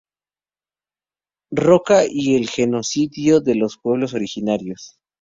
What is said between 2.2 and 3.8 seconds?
el genocidio de los